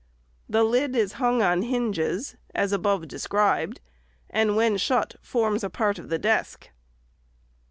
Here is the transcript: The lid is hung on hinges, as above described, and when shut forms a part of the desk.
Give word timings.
The 0.49 0.63
lid 0.63 0.95
is 0.95 1.13
hung 1.21 1.43
on 1.43 1.61
hinges, 1.61 2.35
as 2.55 2.71
above 2.73 3.07
described, 3.07 3.81
and 4.31 4.55
when 4.55 4.77
shut 4.77 5.15
forms 5.21 5.63
a 5.63 5.69
part 5.69 5.99
of 5.99 6.09
the 6.09 6.17
desk. 6.17 6.71